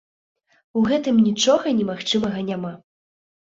[0.79, 2.75] У гэтым нічога немагчымага няма!